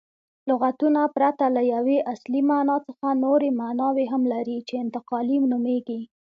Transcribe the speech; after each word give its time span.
لغتونه 0.49 1.01
پرته 1.15 1.45
له 1.55 1.61
یوې 1.73 1.97
اصلي 2.13 2.41
مانا 2.49 2.77
څخه 2.87 3.07
نوري 3.23 3.51
ماناوي 3.61 4.05
هم 4.13 4.23
لري، 4.33 4.57
چي 4.67 4.75
انتقالي 4.83 5.37
نومیږي. 5.51 5.99